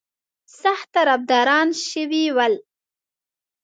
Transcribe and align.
سخت 0.61 0.87
طرفداران 0.95 1.69
شوي 1.87 2.25
ول. 2.35 2.53